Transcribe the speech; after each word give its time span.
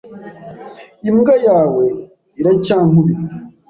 Imbwa 1.09 1.33
yawe 1.47 1.85
iracyankubita. 2.39 3.33